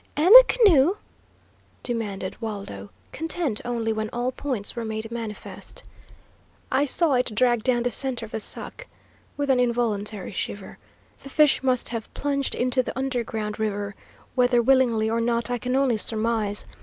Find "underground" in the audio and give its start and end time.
12.97-13.59